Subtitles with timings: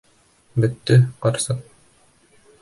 [0.63, 0.97] Бөттө,
[1.27, 1.61] ҡарсыҡ!